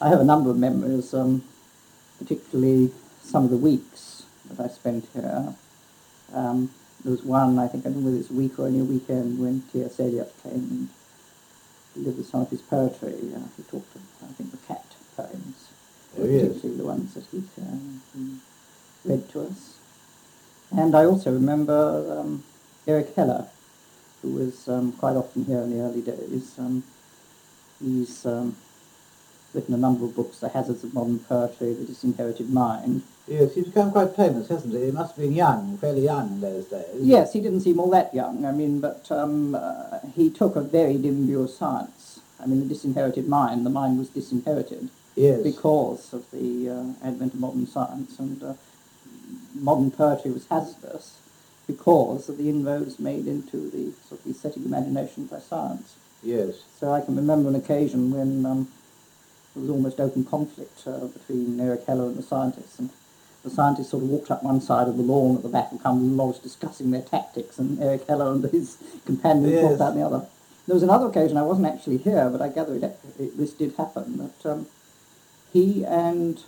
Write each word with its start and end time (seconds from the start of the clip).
I 0.00 0.08
have 0.08 0.20
a 0.20 0.24
number 0.24 0.50
of 0.50 0.56
memories, 0.56 1.12
um, 1.12 1.42
particularly 2.18 2.92
some 3.22 3.44
of 3.44 3.50
the 3.50 3.56
weeks 3.56 4.24
that 4.48 4.64
I 4.64 4.68
spent 4.68 5.06
here. 5.12 5.54
Um, 6.32 6.70
there 7.02 7.10
was 7.12 7.22
one, 7.24 7.58
I 7.58 7.68
think, 7.68 7.84
I 7.86 7.90
don't 7.90 8.00
know 8.02 8.06
whether 8.06 8.18
it's 8.20 8.30
a 8.30 8.34
week 8.34 8.58
or 8.58 8.66
only 8.66 8.80
a 8.80 8.84
weekend, 8.84 9.38
when 9.38 9.62
T.S. 9.72 9.98
Eliot 10.00 10.32
came 10.42 10.52
and 10.54 10.88
delivered 11.94 12.26
some 12.26 12.42
of 12.42 12.50
his 12.50 12.62
poetry. 12.62 13.14
Uh, 13.34 13.40
he 13.56 13.62
talked 13.64 13.94
of, 13.96 14.02
I 14.22 14.32
think, 14.34 14.50
the 14.52 14.56
cat 14.58 14.84
poems, 15.16 15.68
Oh, 16.18 16.24
yes. 16.24 16.46
particularly 16.48 16.76
the 16.76 16.84
ones 16.86 17.14
that 17.14 17.24
he, 17.30 17.42
um, 17.60 18.02
he 18.14 18.38
read 19.10 19.28
to 19.30 19.42
us. 19.42 19.78
And 20.70 20.94
I 20.94 21.04
also 21.04 21.32
remember 21.32 22.18
um, 22.20 22.44
Erich 22.86 23.14
Heller, 23.14 23.46
who 24.22 24.30
was 24.32 24.68
um, 24.68 24.92
quite 24.92 25.16
often 25.16 25.44
here 25.44 25.58
in 25.62 25.70
the 25.76 25.82
early 25.82 26.02
days. 26.02 26.54
Um, 26.58 26.82
he's 27.82 28.26
um, 28.26 28.56
written 29.54 29.74
a 29.74 29.78
number 29.78 30.04
of 30.04 30.14
books, 30.14 30.38
The 30.38 30.48
Hazards 30.50 30.84
of 30.84 30.94
Modern 30.94 31.18
Poetry, 31.20 31.74
The 31.74 31.84
Disinherited 31.86 32.50
Mind. 32.50 33.02
Yes, 33.26 33.54
he's 33.54 33.66
become 33.66 33.90
quite 33.92 34.14
famous, 34.16 34.48
hasn't 34.48 34.74
he? 34.74 34.86
He 34.86 34.90
must 34.90 35.16
have 35.16 35.24
been 35.24 35.34
young, 35.34 35.76
fairly 35.78 36.02
young 36.04 36.28
in 36.28 36.40
those 36.40 36.66
days. 36.66 36.86
Yes, 37.00 37.32
he 37.32 37.40
didn't 37.40 37.60
seem 37.60 37.78
all 37.80 37.90
that 37.90 38.14
young, 38.14 38.44
I 38.44 38.52
mean, 38.52 38.80
but 38.80 39.10
um, 39.10 39.54
uh, 39.54 40.00
he 40.14 40.30
took 40.30 40.56
a 40.56 40.60
very 40.62 40.96
dim 40.96 41.26
view 41.26 41.42
of 41.42 41.50
science. 41.50 42.20
I 42.40 42.46
mean, 42.46 42.60
the 42.60 42.66
disinherited 42.66 43.28
mind, 43.28 43.66
the 43.66 43.70
mind 43.70 43.98
was 43.98 44.08
disinherited 44.10 44.88
Yes. 45.16 45.42
because 45.42 46.12
of 46.14 46.30
the 46.30 46.68
uh, 46.70 47.06
advent 47.06 47.34
of 47.34 47.40
modern 47.40 47.66
science, 47.66 48.18
and 48.18 48.42
uh, 48.42 48.54
modern 49.54 49.90
poetry 49.90 50.30
was 50.30 50.46
hazardous 50.46 51.18
because 51.66 52.28
of 52.28 52.38
the 52.38 52.48
inroads 52.48 52.98
made 52.98 53.26
into 53.26 53.68
the 53.70 53.92
sort 54.08 54.20
of 54.24 54.30
aesthetic 54.30 54.64
imagination 54.64 55.26
by 55.26 55.38
science. 55.38 55.96
Yes. 56.22 56.62
So 56.80 56.92
I 56.92 57.00
can 57.02 57.14
remember 57.16 57.48
an 57.50 57.56
occasion 57.56 58.10
when 58.10 58.46
um, 58.46 58.68
there 59.58 59.66
was 59.66 59.70
almost 59.76 59.98
open 60.00 60.24
conflict 60.24 60.86
uh, 60.86 61.06
between 61.06 61.58
Erich 61.60 61.84
Heller 61.86 62.06
and 62.06 62.16
the 62.16 62.22
scientists, 62.22 62.78
and 62.78 62.90
the 63.42 63.50
scientists 63.50 63.90
sort 63.90 64.04
of 64.04 64.08
walked 64.08 64.30
up 64.30 64.42
one 64.44 64.60
side 64.60 64.86
of 64.88 64.96
the 64.96 65.02
lawn 65.02 65.36
at 65.36 65.42
the 65.42 65.48
back 65.48 65.72
of 65.72 65.82
Cumberland 65.82 66.16
Lodge 66.16 66.40
discussing 66.40 66.90
their 66.92 67.02
tactics, 67.02 67.58
and 67.58 67.82
Erich 67.82 68.06
Heller 68.06 68.32
and 68.32 68.44
his 68.44 68.78
companions 69.06 69.52
Yes. 69.54 69.62
walked 69.64 69.80
out 69.80 69.94
the 69.94 70.02
other. 70.02 70.26
There 70.66 70.74
was 70.74 70.82
another 70.82 71.06
occasion, 71.06 71.36
I 71.36 71.42
wasn't 71.42 71.66
actually 71.66 71.96
here, 71.98 72.28
but 72.30 72.40
I 72.42 72.48
gather 72.48 72.74
it, 72.76 72.84
it, 73.18 73.36
this 73.36 73.52
did 73.52 73.74
happen, 73.76 74.18
that 74.18 74.46
um, 74.50 74.66
he 75.52 75.84
and 75.84 76.40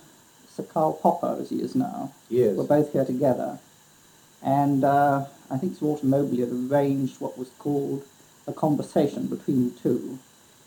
Sir 0.48 0.62
Karl 0.62 0.92
Popper, 0.92 1.38
as 1.41 1.50
he 1.50 1.56
is 1.56 1.75
now, 1.75 2.12
Yes. 2.28 2.55
were 2.55 2.64
both 2.64 2.92
here 2.92 3.05
together, 3.05 3.58
and 4.42 4.84
uh, 4.84 5.25
I 5.50 5.56
think 5.58 5.77
Sir 5.77 5.86
Walter 5.86 6.06
Moberly 6.06 6.41
had 6.41 6.50
arranged 6.53 7.20
what 7.20 7.36
was 7.36 7.50
called 7.58 8.05
a 8.47 8.53
conversation 8.53 9.27
between 9.27 9.70
the 9.72 9.81
two. 9.81 10.19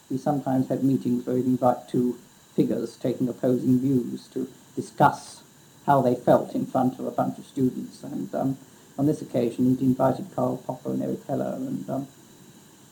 He 0.10 0.18
sometimes 0.18 0.68
had 0.70 0.84
meetings 0.84 1.26
where 1.26 1.38
he'd 1.38 1.46
invite 1.46 1.88
two 1.90 2.18
figures 2.56 2.96
taking 2.98 3.28
opposing 3.30 3.80
views 3.80 4.28
to 4.28 4.50
discuss 4.76 5.44
how 5.86 6.02
they 6.02 6.16
felt 6.16 6.56
in 6.56 6.66
front 6.66 7.00
of 7.00 7.06
a 7.06 7.12
bunch 7.12 7.38
of 7.38 7.46
students. 7.46 8.04
And 8.04 8.34
um, 8.34 8.58
on 8.98 9.06
this 9.06 9.22
occasion, 9.22 9.66
he'd 9.66 9.82
invited 9.82 10.28
Karl 10.36 10.58
Popper 10.58 10.92
and 10.92 11.04
Erich 11.04 11.26
Heller, 11.28 11.54
and 11.56 11.90
um, 11.90 12.08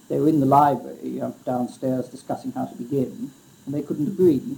they 0.10 0.20
were 0.20 0.28
in 0.28 0.40
the 0.40 0.46
library 0.46 1.22
uh, 1.22 1.32
downstairs 1.46 2.10
discussing 2.10 2.52
how 2.52 2.66
to 2.66 2.76
begin, 2.76 3.32
and 3.66 3.76
they 3.76 3.82
couldn't 3.82 4.08
agree. 4.08 4.58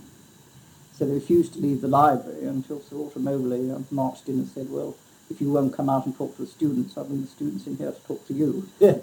So 0.93 1.05
they 1.05 1.13
refused 1.13 1.53
to 1.53 1.59
leave 1.59 1.81
the 1.81 1.87
library 1.87 2.45
until 2.45 2.81
Sir 2.81 2.95
Walter 2.95 3.19
Moberly 3.19 3.69
uh, 3.71 3.79
marched 3.91 4.27
in 4.29 4.35
and 4.35 4.47
said, 4.47 4.69
well, 4.69 4.95
if 5.29 5.41
you 5.41 5.51
won't 5.51 5.75
come 5.75 5.89
out 5.89 6.05
and 6.05 6.15
talk 6.15 6.35
to 6.35 6.43
the 6.43 6.47
students, 6.47 6.97
I'll 6.97 7.05
bring 7.05 7.21
the 7.21 7.27
students 7.27 7.67
in 7.67 7.77
here 7.77 7.91
to 7.91 7.99
talk 8.07 8.27
to 8.27 8.33
you. 8.33 8.67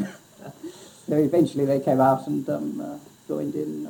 So 1.11 1.17
eventually 1.17 1.65
they 1.65 1.81
came 1.81 2.01
out 2.01 2.29
and 2.29 2.49
um, 2.49 2.81
uh, 2.81 2.99
joined 3.27 3.57
in 3.57 3.85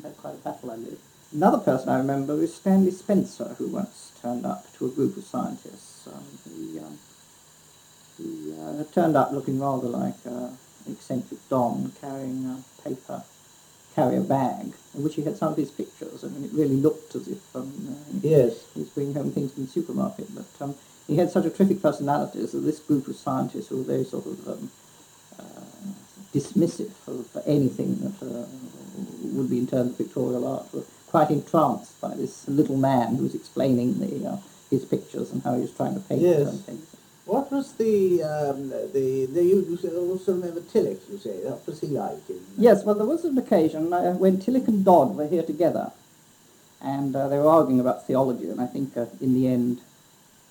had 0.00 0.16
quite 0.16 0.34
a 0.34 0.38
battle, 0.38 0.70
I 0.70 0.76
believe. 0.76 0.98
Another 1.34 1.58
person 1.58 1.88
I 1.88 1.98
remember 1.98 2.36
was 2.36 2.54
Stanley 2.54 2.90
Spencer, 2.90 3.54
who 3.58 3.68
once 3.68 4.12
turned 4.20 4.44
up 4.46 4.70
to 4.74 4.86
a 4.86 4.90
group 4.90 5.16
of 5.16 5.24
scientists. 5.24 6.06
Um, 6.06 6.24
he 6.44 6.78
um, 6.78 6.98
he 8.18 8.54
uh, 8.60 8.84
turned 8.92 9.16
up 9.16 9.32
looking 9.32 9.58
rather 9.60 9.88
like 9.88 10.14
uh, 10.26 10.50
an 10.86 10.92
eccentric 10.92 11.40
don, 11.48 11.92
carrying 12.00 12.44
a 12.46 12.62
paper 12.88 13.24
carrier 13.94 14.20
bag, 14.22 14.72
in 14.94 15.02
which 15.02 15.16
he 15.16 15.22
had 15.22 15.36
some 15.36 15.52
of 15.52 15.58
his 15.58 15.70
pictures. 15.70 16.24
I 16.24 16.28
mean, 16.28 16.44
it 16.44 16.52
really 16.52 16.76
looked 16.76 17.14
as 17.14 17.28
if 17.28 17.56
um, 17.56 17.72
uh, 17.90 18.18
Yes. 18.22 18.64
he 18.74 18.80
was 18.80 18.88
bringing 18.90 19.14
home 19.14 19.32
things 19.32 19.52
from 19.52 19.66
the 19.66 19.70
supermarket. 19.70 20.28
But 20.34 20.46
um, 20.60 20.74
he 21.06 21.16
had 21.16 21.30
such 21.30 21.44
a 21.46 21.50
terrific 21.50 21.82
personality 21.82 22.46
so 22.46 22.60
this 22.60 22.78
group 22.80 23.08
of 23.08 23.16
scientists 23.16 23.68
who 23.68 23.78
were 23.78 23.84
very 23.84 24.04
sort 24.04 24.26
of 24.26 24.48
um, 24.48 24.70
uh, 25.38 25.42
dismissive 26.34 26.92
of 27.06 27.26
anything 27.46 27.98
that 28.00 28.26
uh, 28.26 28.46
would 29.34 29.50
be 29.50 29.58
in 29.58 29.66
terms 29.66 29.92
of 29.92 29.98
pictorial 29.98 30.46
art 30.46 30.72
were 30.72 30.84
quite 31.08 31.30
entranced 31.30 32.00
by 32.00 32.14
this 32.14 32.46
little 32.48 32.76
man 32.76 33.16
who 33.16 33.24
was 33.24 33.34
explaining 33.34 33.98
the, 33.98 34.28
uh, 34.28 34.36
his 34.70 34.84
pictures 34.84 35.30
and 35.32 35.42
how 35.42 35.54
he 35.54 35.60
was 35.62 35.72
trying 35.72 35.94
to 35.94 36.00
paint 36.00 36.22
Yes. 36.22 36.46
some 36.48 36.58
things. 36.58 36.86
What 37.24 37.52
was 37.52 37.74
the, 37.74 38.22
um, 38.24 38.68
the, 38.70 39.28
the, 39.32 39.44
you 39.44 39.78
you 39.80 40.10
also 40.10 40.32
remember 40.32 40.60
Tillich, 40.60 41.00
you 41.10 41.18
say, 41.18 41.36
what 41.44 41.64
was 41.66 41.80
he 41.80 41.86
like? 41.88 42.18
In, 42.28 42.40
Yes, 42.58 42.82
well, 42.84 42.96
there 42.96 43.06
was 43.06 43.24
an 43.24 43.38
occasion 43.38 43.92
uh, 43.92 44.14
when 44.14 44.38
Tillich 44.38 44.66
and 44.66 44.84
Dodd 44.84 45.14
were 45.16 45.28
here 45.28 45.44
together, 45.44 45.92
and 46.80 47.14
uh, 47.14 47.28
they 47.28 47.38
were 47.38 47.46
arguing 47.48 47.78
about 47.78 48.06
theology, 48.08 48.48
and 48.50 48.60
I 48.60 48.66
think 48.66 48.96
uh, 48.96 49.06
in 49.20 49.34
the 49.34 49.46
end, 49.46 49.82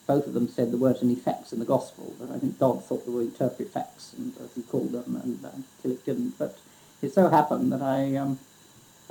both 0.08 0.28
of 0.28 0.34
them 0.34 0.48
said 0.48 0.72
there 0.72 0.80
weren't 0.80 1.04
any 1.04 1.16
facts 1.16 1.52
in 1.52 1.60
the 1.60 1.66
gospel, 1.66 2.14
but 2.18 2.32
I 2.32 2.40
think 2.40 2.58
Dodd 2.58 2.86
thought 2.86 3.06
there 3.06 3.14
were 3.14 3.22
interpretive 3.22 3.70
facts, 3.72 4.14
and 4.18 4.32
uh, 4.38 4.44
he 4.56 4.62
called 4.62 4.94
them, 4.94 5.20
and 5.22 5.44
uh, 5.44 5.50
Tillich 5.84 6.06
didn't. 6.06 6.38
But 6.40 6.58
it 7.02 7.14
so 7.14 7.30
happened 7.30 7.72
that 7.72 7.82
I 7.82 8.16
um, 8.16 8.40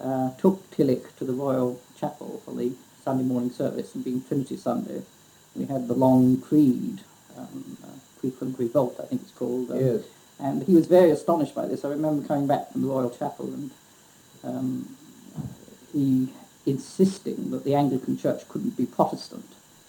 uh, 0.03 0.31
took 0.39 0.71
Tillich 0.71 1.15
to 1.17 1.25
the 1.25 1.33
Royal 1.33 1.81
Chapel 1.99 2.41
for 2.45 2.55
the 2.55 2.73
Sunday 3.05 3.25
morning 3.25 3.51
service, 3.51 3.95
and 3.95 4.05
being 4.05 4.23
Trinity 4.23 4.56
Sunday, 4.56 5.03
we 5.56 5.65
had 5.67 5.89
the 5.89 5.95
long 5.95 6.41
creed, 6.41 7.01
um, 7.37 7.77
uh, 7.84 7.89
Quicunque 8.21 8.71
Vult, 8.73 9.01
I 9.01 9.06
think 9.06 9.23
it's 9.23 9.33
called. 9.33 9.71
um, 9.71 9.78
Yes. 9.81 10.03
and 10.39 10.62
he 10.65 10.75
was 10.75 10.87
very 10.87 11.11
astonished 11.11 11.55
by 11.55 11.67
this. 11.67 11.84
I 11.84 11.89
remember 11.89 12.27
coming 12.27 12.47
back 12.47 12.73
from 12.73 12.83
the 12.83 12.89
Royal 12.89 13.11
Chapel 13.11 13.47
and 13.47 13.71
um, 14.45 14.97
he 15.93 16.28
insisting 16.67 17.51
that 17.51 17.65
the 17.65 17.75
Anglican 17.75 18.17
Church 18.19 18.47
couldn't 18.49 18.77
be 18.77 18.87
Protestant 18.87 19.47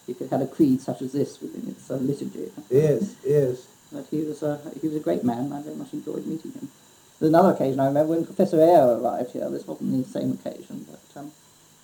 if 0.08 0.20
it 0.20 0.30
had 0.30 0.40
a 0.42 0.46
creed 0.46 0.80
such 0.80 1.02
as 1.02 1.12
this 1.12 1.40
within 1.40 1.68
its 1.70 1.90
uh, 1.90 1.96
liturgy. 1.96 2.50
Yes, 2.70 3.14
yes. 3.24 3.66
But 3.92 4.06
he 4.10 4.22
was, 4.22 4.42
a, 4.42 4.58
he 4.80 4.88
was 4.88 4.96
a 4.96 5.00
great 5.00 5.22
man, 5.22 5.52
I 5.52 5.62
very 5.62 5.76
much 5.76 5.92
enjoyed 5.92 6.26
meeting 6.26 6.52
him. 6.52 6.70
There's 7.22 7.30
another 7.30 7.52
occasion 7.52 7.78
I 7.78 7.86
remember 7.86 8.14
when 8.16 8.26
Professor 8.26 8.60
Ayer 8.60 8.98
arrived 8.98 9.30
here. 9.30 9.48
This 9.48 9.64
wasn't 9.64 9.92
the 9.92 10.10
same 10.10 10.32
occasion, 10.32 10.84
but 10.90 11.20
um, 11.20 11.30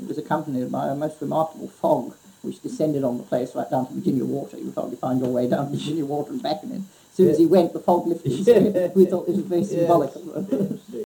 it 0.00 0.08
was 0.08 0.18
accompanied 0.18 0.72
by 0.72 0.88
a 0.88 0.96
most 0.96 1.20
remarkable 1.20 1.68
fog 1.68 2.16
which 2.42 2.60
descended 2.60 3.04
on 3.04 3.18
the 3.18 3.22
place 3.22 3.54
right 3.54 3.70
down 3.70 3.86
to 3.86 3.94
Virginia 3.94 4.24
Water. 4.24 4.58
You 4.58 4.64
would 4.64 4.74
hardly 4.74 4.96
find 4.96 5.20
your 5.20 5.28
way 5.28 5.48
down 5.48 5.70
to 5.70 5.76
Virginia 5.76 6.04
Water 6.04 6.32
and 6.32 6.42
back 6.42 6.64
again. 6.64 6.88
As 7.10 7.16
soon 7.16 7.28
as 7.28 7.38
he 7.38 7.46
went, 7.46 7.72
the 7.72 7.78
fog 7.78 8.08
lifted. 8.08 8.32
We 8.96 9.04
thought 9.06 9.28
this 9.28 9.36
was 9.36 9.44
very 9.44 9.62
symbolic 9.62 10.12
of 10.16 10.50
the 10.50 10.56
yes. 10.56 10.80